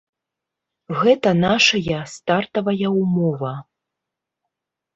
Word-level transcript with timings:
Гэта 1.01 1.29
нашая 1.45 1.99
стартавая 2.15 2.89
ўмова. 2.99 3.55